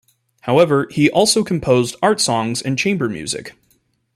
However, 0.41 0.87
he 0.89 1.11
also 1.11 1.43
composed 1.43 1.95
art 2.01 2.19
songs 2.19 2.59
and 2.59 2.75
chamber 2.75 3.07
music. 3.07 3.53